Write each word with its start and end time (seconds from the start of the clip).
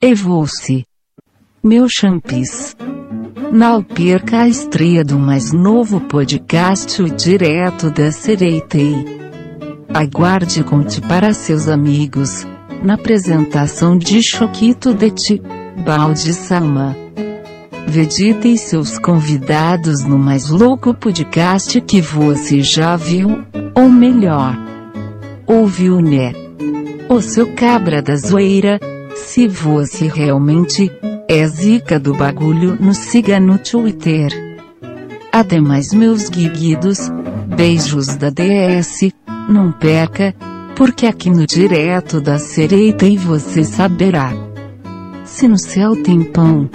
Evulse. 0.00 0.84
Meu 1.60 1.88
champis. 1.88 2.76
Não 3.50 3.82
perca 3.82 4.42
a 4.42 4.48
estreia 4.48 5.04
do 5.04 5.18
mais 5.18 5.52
novo 5.52 6.00
podcast 6.02 7.02
Direto 7.16 7.90
da 7.90 8.12
Sereitei. 8.12 8.94
Aguarde 9.92 10.62
conte 10.62 11.00
para 11.00 11.34
seus 11.34 11.66
amigos, 11.66 12.46
na 12.80 12.94
apresentação 12.94 13.98
de 13.98 14.22
Choquito 14.22 14.94
de 14.94 15.10
Ti, 15.10 15.42
Balde 15.84 16.32
Sama. 16.32 16.96
Vegeta 17.88 18.46
e 18.46 18.56
seus 18.56 19.00
convidados 19.00 20.04
no 20.04 20.16
mais 20.16 20.48
louco 20.48 20.94
podcast 20.94 21.80
que 21.80 22.00
você 22.00 22.62
já 22.62 22.94
viu, 22.94 23.44
ou 23.74 23.88
melhor, 23.88 24.56
ouviu 25.44 26.00
né? 26.00 26.32
O 27.08 27.20
seu 27.20 27.52
cabra 27.54 28.00
da 28.00 28.14
zoeira, 28.14 28.78
se 29.26 29.46
você 29.46 30.08
realmente 30.08 30.90
é 31.28 31.46
zica 31.46 31.98
do 31.98 32.14
bagulho, 32.14 32.76
nos 32.80 32.96
siga 32.96 33.38
no 33.38 33.58
Twitter. 33.58 34.30
Ademais 35.32 35.92
meus 35.92 36.28
guiguidos, 36.28 37.10
beijos 37.54 38.16
da 38.16 38.30
DS, 38.30 39.12
não 39.48 39.70
perca, 39.70 40.34
porque 40.74 41.06
aqui 41.06 41.28
no 41.30 41.46
Direto 41.46 42.20
da 42.20 42.38
Sereita 42.38 43.06
e 43.06 43.16
você 43.16 43.64
saberá. 43.64 44.32
Se 45.24 45.46
no 45.46 45.58
céu 45.58 45.94
tem 46.02 46.22
pão, 46.22 46.70